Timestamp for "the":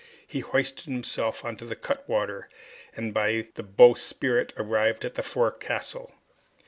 1.67-1.75, 3.53-3.61, 5.13-5.21